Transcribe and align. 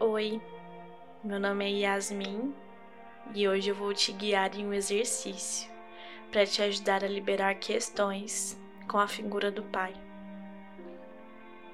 Oi, 0.00 0.40
meu 1.24 1.40
nome 1.40 1.64
é 1.64 1.70
Yasmin 1.80 2.54
e 3.34 3.48
hoje 3.48 3.70
eu 3.70 3.74
vou 3.74 3.92
te 3.92 4.12
guiar 4.12 4.56
em 4.56 4.64
um 4.64 4.72
exercício 4.72 5.68
para 6.30 6.46
te 6.46 6.62
ajudar 6.62 7.02
a 7.02 7.08
liberar 7.08 7.56
questões 7.56 8.56
com 8.86 8.96
a 8.96 9.08
figura 9.08 9.50
do 9.50 9.64
Pai. 9.64 9.92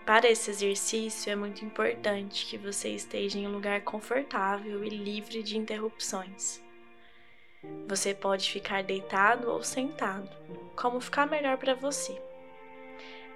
Para 0.06 0.30
esse 0.30 0.50
exercício 0.50 1.30
é 1.30 1.36
muito 1.36 1.66
importante 1.66 2.46
que 2.46 2.56
você 2.56 2.88
esteja 2.88 3.38
em 3.38 3.46
um 3.46 3.52
lugar 3.52 3.82
confortável 3.82 4.82
e 4.82 4.88
livre 4.88 5.42
de 5.42 5.58
interrupções. 5.58 6.62
Você 7.86 8.14
pode 8.14 8.50
ficar 8.50 8.82
deitado 8.82 9.50
ou 9.50 9.62
sentado, 9.62 10.30
como 10.74 10.98
ficar 10.98 11.26
melhor 11.26 11.58
para 11.58 11.74
você. 11.74 12.18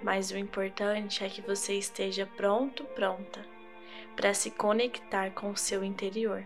Mas 0.01 0.31
o 0.31 0.37
importante 0.37 1.23
é 1.23 1.29
que 1.29 1.41
você 1.41 1.75
esteja 1.75 2.25
pronto, 2.25 2.85
pronta 2.85 3.58
para 4.19 4.33
se 4.33 4.51
conectar 4.51 5.31
com 5.31 5.49
o 5.49 5.55
seu 5.55 5.81
interior. 5.81 6.43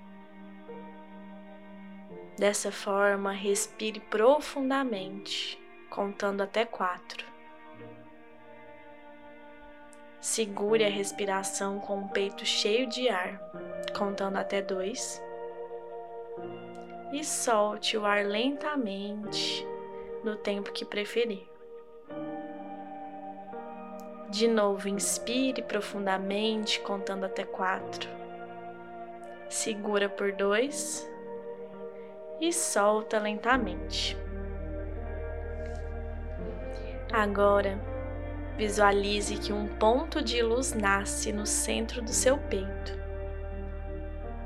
Dessa 2.38 2.72
forma, 2.72 3.31
respire 3.31 4.00
profundamente, 4.00 5.59
contando 5.90 6.41
até 6.41 6.66
quatro. 6.66 7.26
Segure 10.22 10.86
a 10.86 10.90
respiração 10.90 11.80
com 11.80 12.04
o 12.04 12.09
peito 12.09 12.45
cheio 12.45 12.88
de 12.88 13.09
ar, 13.09 13.40
contando 13.98 14.38
até 14.38 14.62
dois. 14.62 15.20
E 17.12 17.23
solte 17.23 17.98
o 17.98 18.05
ar 18.05 18.23
lentamente 18.23 19.66
no 20.23 20.36
tempo 20.36 20.72
que 20.72 20.86
preferir. 20.86 21.52
De 24.34 24.48
novo, 24.48 24.90
inspire 24.90 25.62
profundamente, 25.62 26.80
contando 26.80 27.23
até 27.23 27.44
quatro. 27.44 28.09
Segura 29.48 30.09
por 30.09 30.31
dois 30.31 31.08
e 32.42 32.52
solta 32.52 33.20
lentamente. 33.20 34.17
Agora, 37.12 37.80
visualize 38.58 39.38
que 39.38 39.53
um 39.53 39.67
ponto 39.67 40.20
de 40.20 40.42
luz 40.42 40.73
nasce 40.73 41.31
no 41.31 41.45
centro 41.45 42.02
do 42.02 42.09
seu 42.09 42.36
peito. 42.36 43.00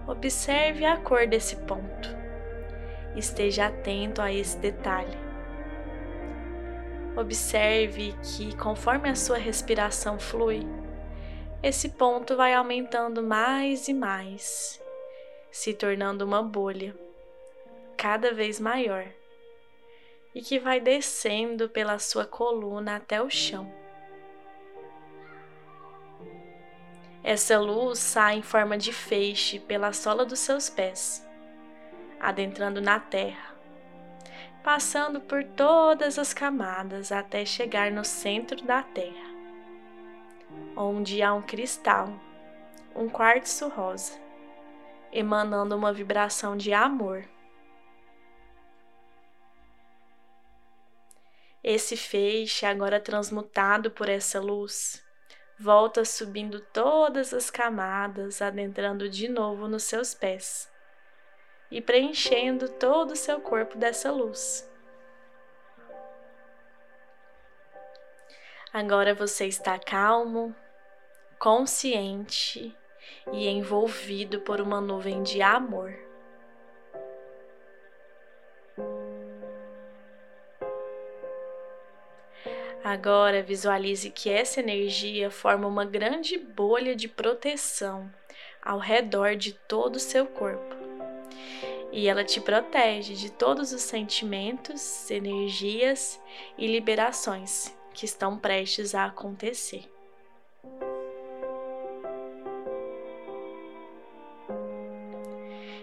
Observe 0.06 0.84
a 0.84 0.98
cor 0.98 1.26
desse 1.28 1.56
ponto. 1.56 2.10
Esteja 3.16 3.68
atento 3.68 4.22
a 4.22 4.34
esse 4.34 4.58
detalhe. 4.58 5.27
Observe 7.18 8.14
que, 8.22 8.56
conforme 8.58 9.10
a 9.10 9.16
sua 9.16 9.40
respiração 9.40 10.20
flui, 10.20 10.62
esse 11.64 11.90
ponto 11.90 12.38
vai 12.38 12.54
aumentando 12.54 13.24
mais 13.24 13.88
e 13.88 13.94
mais, 13.94 14.80
se 15.52 15.74
tornando 15.74 16.24
uma 16.24 16.44
bolha 16.44 16.96
cada 17.98 18.32
vez 18.36 18.60
maior 18.60 19.08
e 20.36 20.44
que 20.44 20.60
vai 20.60 20.80
descendo 20.80 21.68
pela 21.68 21.98
sua 21.98 22.24
coluna 22.24 22.98
até 22.98 23.20
o 23.20 23.32
chão. 23.32 23.74
Essa 27.24 27.60
luz 27.60 27.98
sai 27.98 28.36
em 28.38 28.44
forma 28.44 28.78
de 28.78 28.94
feixe 28.94 29.58
pela 29.58 29.92
sola 29.92 30.24
dos 30.24 30.38
seus 30.38 30.70
pés, 30.70 31.28
adentrando 32.20 32.80
na 32.80 33.00
terra 33.00 33.47
passando 34.68 35.22
por 35.22 35.46
todas 35.46 36.20
as 36.20 36.34
camadas 36.34 37.10
até 37.10 37.46
chegar 37.46 37.90
no 37.90 38.04
centro 38.04 38.62
da 38.66 38.84
Terra, 38.84 39.30
onde 40.76 41.22
há 41.22 41.34
um 41.34 41.42
cristal, 41.42 42.10
um 42.94 43.08
quartzo 43.08 43.70
rosa, 43.70 44.20
emanando 45.10 45.74
uma 45.74 45.94
vibração 45.94 46.58
de 46.58 46.74
amor. 46.74 47.24
Esse 51.64 51.96
feixe, 51.96 52.66
agora 52.66 53.00
transmutado 53.00 53.90
por 53.90 54.10
essa 54.10 54.42
luz, 54.42 55.02
volta 55.58 56.04
subindo 56.04 56.60
todas 56.60 57.34
as 57.34 57.50
camadas, 57.50 58.42
adentrando 58.42 59.08
de 59.08 59.30
novo 59.30 59.66
nos 59.66 59.84
seus 59.84 60.14
pés 60.14 60.70
e 61.70 61.82
preenchendo 61.82 62.70
todo 62.70 63.12
o 63.12 63.16
seu 63.16 63.40
corpo 63.42 63.78
dessa 63.78 64.12
luz. 64.12 64.70
Agora 68.74 69.14
você 69.14 69.46
está 69.48 69.80
calmo, 69.80 70.56
consciente 71.40 72.76
e 73.32 73.48
envolvido 73.48 74.42
por 74.42 74.62
uma 74.62 74.80
nuvem 74.80 75.24
de 75.24 75.42
amor. 75.42 75.94
Agora 82.84 83.42
visualize 83.42 84.10
que 84.12 84.30
essa 84.30 84.60
energia 84.60 85.30
forma 85.30 85.68
uma 85.68 85.84
grande 85.84 86.38
bolha 86.38 86.96
de 86.96 87.08
proteção 87.08 88.10
ao 88.62 88.80
redor 88.80 89.36
de 89.36 89.54
todo 89.54 89.96
o 89.96 90.00
seu 90.00 90.26
corpo 90.26 90.77
e 91.98 92.08
ela 92.08 92.24
te 92.24 92.40
protege 92.40 93.16
de 93.16 93.32
todos 93.32 93.74
os 93.74 93.82
sentimentos, 93.82 95.10
energias 95.10 96.22
e 96.56 96.68
liberações 96.68 97.76
que 97.92 98.06
estão 98.06 98.38
prestes 98.38 98.94
a 98.94 99.06
acontecer. 99.06 99.92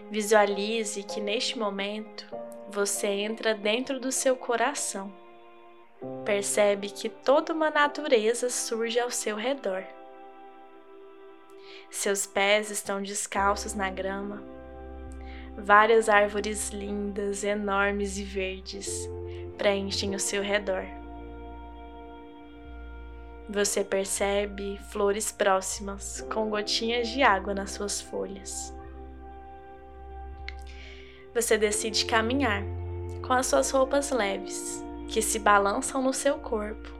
Visualize 0.09 1.03
que 1.03 1.21
neste 1.21 1.59
momento 1.59 2.25
você 2.69 3.09
entra 3.09 3.53
dentro 3.53 3.99
do 3.99 4.13
seu 4.13 4.37
coração. 4.37 5.13
Percebe 6.25 6.91
que 6.91 7.09
toda 7.09 7.53
uma 7.53 7.71
natureza 7.71 8.49
surge 8.51 9.01
ao 9.01 9.11
seu 9.11 9.35
redor. 9.35 9.83
Seus 11.91 12.25
pés 12.25 12.71
estão 12.71 13.03
descalços 13.03 13.75
na 13.75 13.91
grama 13.91 14.54
Várias 15.57 16.09
árvores 16.09 16.71
lindas, 16.71 17.45
enormes 17.45 18.19
e 18.19 18.25
verdes 18.25 19.09
preenchem 19.57 20.15
o 20.15 20.19
seu 20.19 20.43
redor. 20.43 20.85
Você 23.49 23.85
percebe 23.85 24.79
flores 24.91 25.31
próximas 25.31 26.21
com 26.33 26.51
gotinhas 26.51 27.09
de 27.09 27.23
água 27.23 27.55
nas 27.55 27.73
suas 27.73 28.01
folhas. 28.01 28.75
Você 31.35 31.59
decide 31.59 32.07
caminhar 32.07 32.63
com 33.27 33.33
as 33.33 33.47
suas 33.47 33.71
roupas 33.71 34.11
leves, 34.11 34.85
que 35.09 35.21
se 35.21 35.39
balançam 35.39 36.03
no 36.03 36.13
seu 36.13 36.39
corpo 36.39 36.93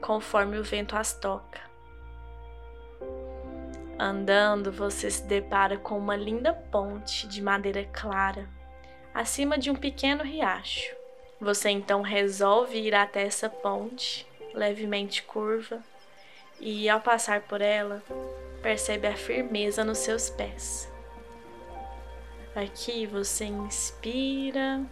conforme 0.00 0.58
o 0.58 0.64
vento 0.64 0.96
as 0.96 1.14
toca. 1.14 1.71
Andando, 3.98 4.72
você 4.72 5.10
se 5.10 5.22
depara 5.24 5.76
com 5.76 5.98
uma 5.98 6.16
linda 6.16 6.52
ponte 6.52 7.26
de 7.28 7.42
madeira 7.42 7.84
clara, 7.92 8.48
acima 9.14 9.58
de 9.58 9.70
um 9.70 9.74
pequeno 9.74 10.24
riacho. 10.24 10.94
Você 11.40 11.70
então 11.70 12.02
resolve 12.02 12.78
ir 12.78 12.94
até 12.94 13.22
essa 13.22 13.48
ponte, 13.48 14.26
levemente 14.54 15.22
curva, 15.22 15.80
e 16.60 16.88
ao 16.88 17.00
passar 17.00 17.42
por 17.42 17.60
ela, 17.60 18.02
percebe 18.62 19.06
a 19.06 19.16
firmeza 19.16 19.84
nos 19.84 19.98
seus 19.98 20.30
pés. 20.30 20.90
Aqui 22.54 23.06
você 23.06 23.44
inspira 23.44 24.82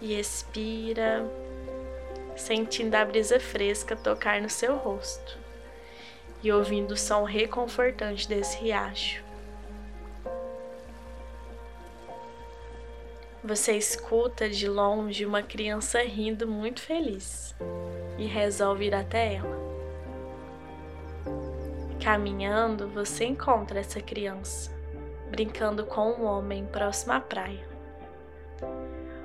e 0.00 0.18
expira, 0.18 1.24
sentindo 2.36 2.94
a 2.94 3.04
brisa 3.04 3.38
fresca 3.38 3.94
tocar 3.94 4.40
no 4.40 4.48
seu 4.48 4.76
rosto 4.76 5.41
e 6.42 6.50
ouvindo 6.50 6.92
o 6.92 6.96
som 6.96 7.22
reconfortante 7.22 8.28
desse 8.28 8.58
riacho. 8.58 9.22
Você 13.44 13.76
escuta 13.76 14.48
de 14.48 14.68
longe 14.68 15.26
uma 15.26 15.42
criança 15.42 16.00
rindo 16.02 16.46
muito 16.46 16.80
feliz 16.80 17.54
e 18.18 18.24
resolve 18.24 18.86
ir 18.86 18.94
até 18.94 19.34
ela. 19.34 19.62
Caminhando, 22.02 22.88
você 22.88 23.24
encontra 23.24 23.80
essa 23.80 24.00
criança 24.00 24.70
brincando 25.30 25.86
com 25.86 26.12
um 26.12 26.24
homem 26.24 26.66
próximo 26.66 27.12
à 27.12 27.20
praia. 27.20 27.66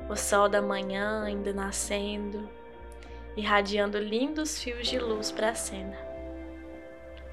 O 0.09 0.15
sol 0.15 0.47
da 0.47 0.61
manhã 0.61 1.23
ainda 1.23 1.51
nascendo, 1.51 2.49
irradiando 3.35 3.99
lindos 3.99 4.61
fios 4.61 4.87
de 4.87 4.97
luz 4.97 5.31
para 5.31 5.49
a 5.49 5.55
cena 5.55 6.06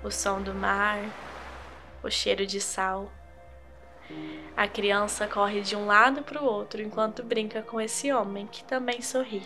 o 0.04 0.10
som 0.10 0.42
do 0.42 0.52
mar, 0.52 0.98
o 2.02 2.10
cheiro 2.10 2.44
de 2.44 2.60
sal. 2.60 3.10
A 4.54 4.68
criança 4.68 5.26
corre 5.26 5.62
de 5.62 5.74
um 5.74 5.86
lado 5.86 6.22
para 6.22 6.42
o 6.42 6.44
outro 6.44 6.82
enquanto 6.82 7.22
brinca 7.22 7.62
com 7.62 7.80
esse 7.80 8.12
homem 8.12 8.46
que 8.46 8.62
também 8.62 9.00
sorri. 9.00 9.42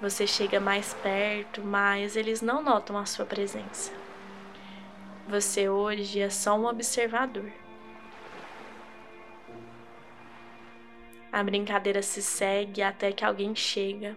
Você 0.00 0.28
chega 0.28 0.60
mais 0.60 0.94
perto, 0.94 1.60
mas 1.60 2.14
eles 2.14 2.40
não 2.40 2.62
notam 2.62 2.96
a 2.96 3.04
sua 3.04 3.26
presença. 3.26 3.92
Você 5.28 5.68
hoje 5.68 6.20
é 6.20 6.30
só 6.30 6.56
um 6.56 6.66
observador. 6.66 7.50
A 11.32 11.42
brincadeira 11.42 12.00
se 12.00 12.22
segue 12.22 12.80
até 12.80 13.12
que 13.12 13.24
alguém 13.24 13.54
chega 13.56 14.16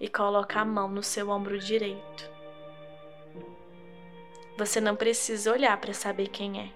e 0.00 0.08
coloca 0.08 0.60
a 0.60 0.64
mão 0.64 0.88
no 0.88 1.02
seu 1.02 1.28
ombro 1.28 1.58
direito. 1.58 2.37
Você 4.58 4.80
não 4.80 4.96
precisa 4.96 5.52
olhar 5.52 5.80
para 5.80 5.94
saber 5.94 6.26
quem 6.26 6.60
é. 6.60 6.70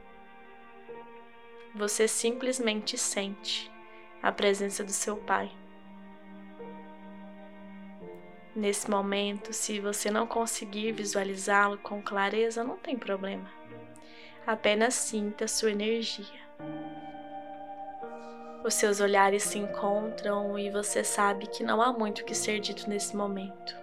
Você 1.74 2.06
simplesmente 2.06 2.96
sente 2.96 3.68
a 4.22 4.30
presença 4.30 4.84
do 4.84 4.92
seu 4.92 5.16
pai. 5.16 5.50
Nesse 8.54 8.88
momento, 8.88 9.52
se 9.52 9.80
você 9.80 10.12
não 10.12 10.28
conseguir 10.28 10.92
visualizá-lo 10.92 11.76
com 11.78 12.00
clareza, 12.00 12.62
não 12.62 12.76
tem 12.76 12.96
problema. 12.96 13.50
Apenas 14.46 14.94
sinta 14.94 15.48
sua 15.48 15.72
energia. 15.72 16.40
Os 18.64 18.74
seus 18.74 19.00
olhares 19.00 19.42
se 19.42 19.58
encontram 19.58 20.56
e 20.56 20.70
você 20.70 21.02
sabe 21.02 21.48
que 21.48 21.64
não 21.64 21.82
há 21.82 21.92
muito 21.92 22.24
que 22.24 22.32
ser 22.32 22.60
dito 22.60 22.88
nesse 22.88 23.16
momento. 23.16 23.81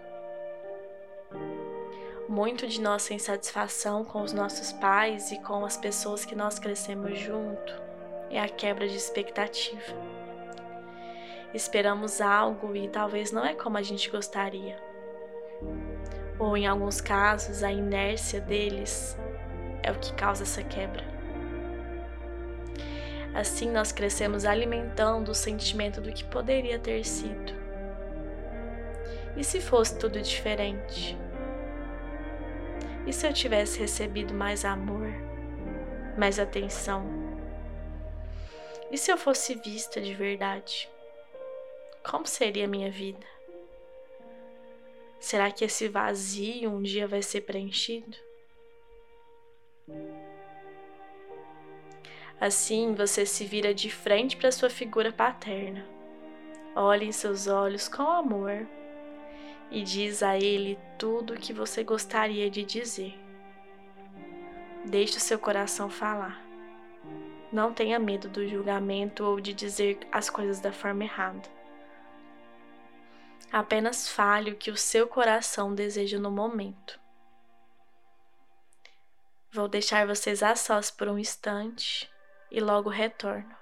Muito 2.29 2.67
de 2.67 2.79
nossa 2.79 3.11
insatisfação 3.11 4.05
com 4.05 4.21
os 4.21 4.31
nossos 4.31 4.71
pais 4.71 5.31
e 5.31 5.39
com 5.39 5.65
as 5.65 5.75
pessoas 5.75 6.23
que 6.23 6.35
nós 6.35 6.59
crescemos 6.59 7.17
junto 7.17 7.73
é 8.29 8.39
a 8.39 8.47
quebra 8.47 8.87
de 8.87 8.95
expectativa. 8.95 9.81
Esperamos 11.55 12.21
algo 12.21 12.75
e 12.75 12.87
talvez 12.87 13.31
não 13.31 13.43
é 13.43 13.55
como 13.55 13.79
a 13.79 13.81
gente 13.81 14.11
gostaria. 14.11 14.77
Ou 16.37 16.55
em 16.55 16.67
alguns 16.67 17.01
casos, 17.01 17.63
a 17.63 17.71
inércia 17.71 18.39
deles 18.39 19.17
é 19.81 19.91
o 19.91 19.97
que 19.97 20.13
causa 20.13 20.43
essa 20.43 20.61
quebra. 20.61 21.03
Assim 23.33 23.71
nós 23.71 23.91
crescemos 23.91 24.45
alimentando 24.45 25.29
o 25.29 25.35
sentimento 25.35 25.99
do 25.99 26.13
que 26.13 26.23
poderia 26.25 26.77
ter 26.77 27.03
sido. 27.03 27.53
E 29.35 29.43
se 29.43 29.59
fosse 29.59 29.97
tudo 29.97 30.21
diferente? 30.21 31.17
E 33.05 33.13
se 33.13 33.27
eu 33.27 33.33
tivesse 33.33 33.79
recebido 33.79 34.33
mais 34.33 34.65
amor, 34.65 35.09
mais 36.17 36.39
atenção? 36.39 37.05
E 38.91 38.97
se 38.97 39.11
eu 39.11 39.17
fosse 39.17 39.55
vista 39.55 40.01
de 40.01 40.13
verdade? 40.13 40.89
Como 42.03 42.25
seria 42.25 42.65
a 42.65 42.67
minha 42.67 42.91
vida? 42.91 43.25
Será 45.19 45.51
que 45.51 45.65
esse 45.65 45.87
vazio 45.87 46.71
um 46.71 46.81
dia 46.81 47.07
vai 47.07 47.21
ser 47.21 47.41
preenchido? 47.41 48.17
Assim 52.39 52.93
você 52.93 53.25
se 53.25 53.43
vira 53.45 53.73
de 53.73 53.89
frente 53.89 54.37
para 54.37 54.51
sua 54.51 54.69
figura 54.69 55.11
paterna. 55.11 55.85
Olha 56.75 57.03
em 57.03 57.11
seus 57.11 57.47
olhos 57.47 57.87
com 57.87 58.03
amor 58.03 58.65
e 59.71 59.83
diz 59.83 60.23
a 60.23 60.37
ele 60.37 60.79
tudo 60.97 61.33
o 61.33 61.37
que 61.37 61.53
você 61.53 61.83
gostaria 61.83 62.49
de 62.49 62.63
dizer. 62.63 63.17
Deixe 64.85 65.17
o 65.17 65.21
seu 65.21 65.37
coração 65.37 65.89
falar. 65.89 66.41
Não 67.51 67.73
tenha 67.73 67.99
medo 67.99 68.29
do 68.29 68.47
julgamento 68.47 69.23
ou 69.23 69.39
de 69.39 69.53
dizer 69.53 69.99
as 70.11 70.29
coisas 70.29 70.59
da 70.59 70.71
forma 70.71 71.03
errada. 71.03 71.47
Apenas 73.51 74.07
fale 74.07 74.51
o 74.51 74.55
que 74.55 74.69
o 74.69 74.77
seu 74.77 75.07
coração 75.07 75.73
deseja 75.73 76.19
no 76.19 76.29
momento. 76.29 76.99
Vou 79.51 79.67
deixar 79.67 80.05
vocês 80.05 80.43
a 80.43 80.55
sós 80.55 80.91
por 80.91 81.07
um 81.07 81.17
instante 81.17 82.09
e 82.51 82.59
logo 82.59 82.89
retorno. 82.89 83.58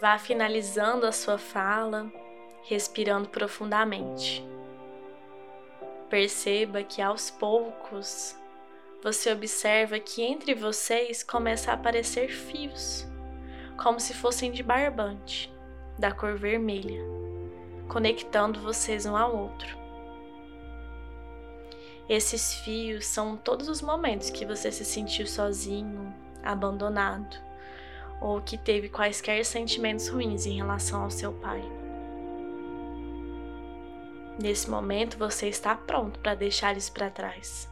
Vá 0.00 0.16
finalizando 0.16 1.04
a 1.06 1.12
sua 1.12 1.36
fala, 1.36 2.10
respirando 2.62 3.28
profundamente. 3.28 4.42
Perceba 6.08 6.82
que 6.82 7.02
aos 7.02 7.30
poucos 7.30 8.34
você 9.02 9.30
observa 9.30 10.00
que 10.00 10.22
entre 10.22 10.54
vocês 10.54 11.22
começa 11.22 11.70
a 11.70 11.74
aparecer 11.74 12.30
fios, 12.30 13.06
como 13.76 14.00
se 14.00 14.14
fossem 14.14 14.50
de 14.50 14.62
barbante, 14.62 15.52
da 15.98 16.10
cor 16.10 16.34
vermelha, 16.34 17.02
conectando 17.86 18.58
vocês 18.58 19.04
um 19.04 19.14
ao 19.14 19.36
outro. 19.36 19.78
Esses 22.08 22.54
fios 22.54 23.04
são 23.04 23.36
todos 23.36 23.68
os 23.68 23.82
momentos 23.82 24.30
que 24.30 24.46
você 24.46 24.72
se 24.72 24.84
sentiu 24.84 25.26
sozinho, 25.26 26.10
abandonado 26.42 27.49
ou 28.20 28.40
que 28.40 28.58
teve 28.58 28.88
quaisquer 28.88 29.44
sentimentos 29.44 30.08
ruins 30.08 30.46
em 30.46 30.56
relação 30.56 31.02
ao 31.02 31.10
seu 31.10 31.32
pai. 31.32 31.62
Nesse 34.40 34.70
momento 34.70 35.18
você 35.18 35.48
está 35.48 35.74
pronto 35.74 36.18
para 36.20 36.34
deixar 36.34 36.76
isso 36.76 36.92
para 36.92 37.10
trás. 37.10 37.68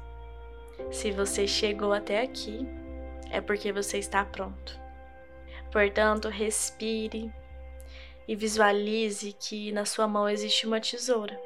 Se 0.90 1.10
você 1.10 1.46
chegou 1.46 1.92
até 1.92 2.22
aqui, 2.22 2.66
é 3.30 3.40
porque 3.40 3.72
você 3.72 3.98
está 3.98 4.24
pronto. 4.24 4.78
Portanto, 5.72 6.28
respire 6.28 7.32
e 8.26 8.34
visualize 8.34 9.32
que 9.32 9.72
na 9.72 9.84
sua 9.84 10.06
mão 10.06 10.28
existe 10.28 10.66
uma 10.66 10.80
tesoura 10.80 11.38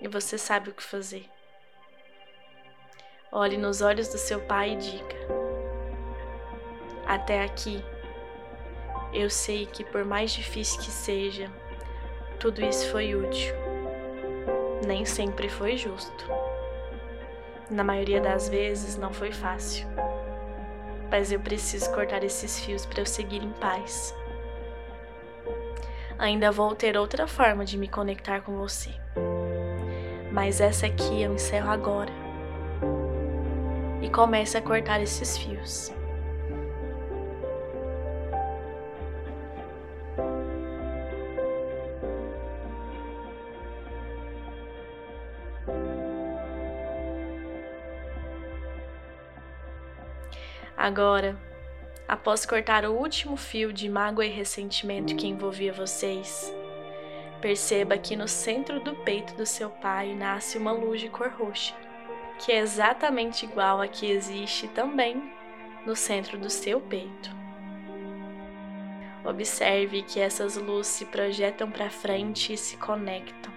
e 0.00 0.08
você 0.08 0.36
sabe 0.36 0.70
o 0.70 0.74
que 0.74 0.82
fazer. 0.82 1.28
Olhe 3.32 3.56
nos 3.56 3.80
olhos 3.80 4.08
do 4.08 4.18
seu 4.18 4.40
pai 4.40 4.72
e 4.72 4.76
diga: 4.76 5.16
Até 7.06 7.42
aqui 7.42 7.82
eu 9.12 9.30
sei 9.30 9.66
que, 9.66 9.84
por 9.84 10.04
mais 10.04 10.30
difícil 10.30 10.80
que 10.80 10.90
seja, 10.90 11.50
tudo 12.38 12.64
isso 12.64 12.90
foi 12.90 13.14
útil. 13.14 13.54
Nem 14.86 15.04
sempre 15.04 15.48
foi 15.48 15.76
justo. 15.76 16.24
Na 17.70 17.82
maioria 17.82 18.20
das 18.20 18.48
vezes 18.48 18.96
não 18.96 19.12
foi 19.12 19.32
fácil. 19.32 19.86
Mas 21.10 21.32
eu 21.32 21.40
preciso 21.40 21.90
cortar 21.92 22.22
esses 22.22 22.60
fios 22.60 22.84
para 22.84 23.00
eu 23.00 23.06
seguir 23.06 23.42
em 23.42 23.52
paz. 23.52 24.14
Ainda 26.18 26.50
vou 26.50 26.74
ter 26.74 26.96
outra 26.96 27.26
forma 27.26 27.64
de 27.64 27.76
me 27.76 27.88
conectar 27.88 28.40
com 28.42 28.56
você. 28.56 28.90
Mas 30.32 30.60
essa 30.60 30.86
aqui 30.86 31.22
eu 31.22 31.34
encerro 31.34 31.70
agora. 31.70 32.12
E 34.02 34.10
começo 34.10 34.56
a 34.58 34.60
cortar 34.60 35.00
esses 35.00 35.36
fios. 35.36 35.92
Agora, 50.76 51.38
após 52.06 52.44
cortar 52.44 52.84
o 52.84 52.92
último 52.92 53.36
fio 53.36 53.72
de 53.72 53.88
mágoa 53.88 54.26
e 54.26 54.30
ressentimento 54.30 55.16
que 55.16 55.26
envolvia 55.26 55.72
vocês, 55.72 56.54
perceba 57.40 57.96
que 57.96 58.14
no 58.14 58.28
centro 58.28 58.78
do 58.80 58.94
peito 58.96 59.34
do 59.34 59.46
seu 59.46 59.70
pai 59.70 60.14
nasce 60.14 60.58
uma 60.58 60.72
luz 60.72 61.00
de 61.00 61.08
cor 61.08 61.30
roxa, 61.30 61.74
que 62.38 62.52
é 62.52 62.58
exatamente 62.58 63.46
igual 63.46 63.80
a 63.80 63.88
que 63.88 64.10
existe 64.10 64.68
também 64.68 65.32
no 65.86 65.96
centro 65.96 66.36
do 66.36 66.50
seu 66.50 66.78
peito. 66.78 67.34
Observe 69.24 70.02
que 70.02 70.20
essas 70.20 70.56
luzes 70.56 70.92
se 70.92 71.06
projetam 71.06 71.70
para 71.70 71.88
frente 71.88 72.52
e 72.52 72.56
se 72.56 72.76
conectam. 72.76 73.52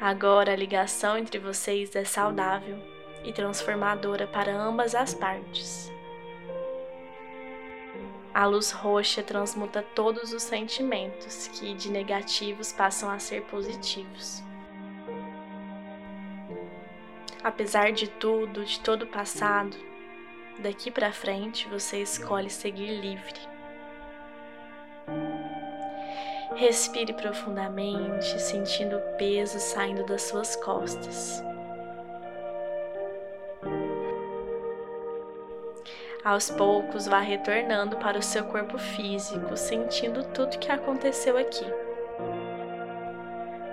Agora 0.00 0.52
a 0.52 0.56
ligação 0.56 1.16
entre 1.16 1.38
vocês 1.38 1.94
é 1.94 2.04
saudável 2.04 2.93
e 3.24 3.32
transformadora 3.32 4.26
para 4.26 4.54
ambas 4.54 4.94
as 4.94 5.14
partes. 5.14 5.92
A 8.34 8.46
luz 8.46 8.72
roxa 8.72 9.22
transmuta 9.22 9.82
todos 9.94 10.32
os 10.32 10.42
sentimentos 10.42 11.46
que 11.48 11.72
de 11.72 11.88
negativos 11.90 12.72
passam 12.72 13.08
a 13.08 13.18
ser 13.18 13.42
positivos. 13.44 14.42
Apesar 17.44 17.92
de 17.92 18.08
tudo, 18.08 18.64
de 18.64 18.80
todo 18.80 19.02
o 19.02 19.06
passado, 19.06 19.76
daqui 20.58 20.90
para 20.90 21.12
frente 21.12 21.68
você 21.68 22.02
escolhe 22.02 22.50
seguir 22.50 23.00
livre. 23.00 23.38
Respire 26.56 27.12
profundamente, 27.12 28.40
sentindo 28.40 28.96
o 28.96 29.16
peso 29.16 29.60
saindo 29.60 30.04
das 30.04 30.22
suas 30.22 30.56
costas. 30.56 31.42
Aos 36.24 36.48
poucos, 36.48 37.06
vá 37.06 37.20
retornando 37.20 37.98
para 37.98 38.18
o 38.18 38.22
seu 38.22 38.44
corpo 38.44 38.78
físico, 38.78 39.58
sentindo 39.58 40.24
tudo 40.24 40.58
que 40.58 40.72
aconteceu 40.72 41.36
aqui. 41.36 41.66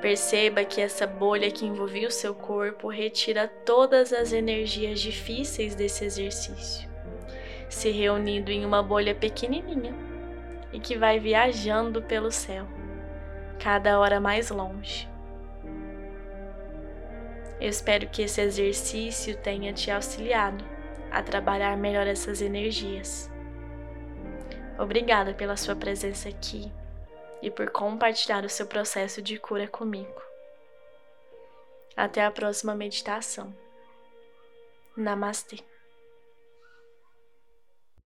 Perceba 0.02 0.66
que 0.66 0.82
essa 0.82 1.08
bolha 1.08 1.50
que 1.50 1.66
envolvia 1.66 2.10
o 2.10 2.12
seu 2.12 2.36
corpo 2.36 2.90
retira 2.90 3.48
todas 3.48 4.12
as 4.12 4.34
energias 4.34 5.00
difíceis 5.00 5.76
desse 5.76 6.04
exercício, 6.04 6.90
se 7.70 7.90
reunindo 7.90 8.52
em 8.52 8.66
uma 8.66 8.84
bolha 8.84 9.16
pequenininha 9.16 9.96
e 10.74 10.80
que 10.80 10.98
vai 10.98 11.20
viajando 11.20 12.02
pelo 12.02 12.32
céu, 12.32 12.68
cada 13.64 13.98
hora 13.98 14.20
mais 14.20 14.50
longe. 14.50 15.10
Eu 17.62 17.70
espero 17.70 18.08
que 18.08 18.24
esse 18.24 18.42
exercício 18.42 19.38
tenha 19.38 19.72
te 19.72 19.90
auxiliado 19.90 20.81
a 21.12 21.22
trabalhar 21.22 21.76
melhor 21.78 22.08
essas 22.08 22.42
energias. 22.42 23.30
Obrigada 24.80 25.34
pela 25.34 25.58
sua 25.58 25.76
presença 25.76 26.30
aqui 26.30 26.72
e 27.42 27.52
por 27.52 27.70
compartilhar 27.70 28.46
o 28.46 28.50
seu 28.50 28.66
processo 28.66 29.22
de 29.22 29.38
cura 29.38 29.68
comigo. 29.68 30.22
Até 31.96 32.26
a 32.26 32.32
próxima 32.32 32.74
meditação. 32.74 33.54
Namastê. 34.96 35.60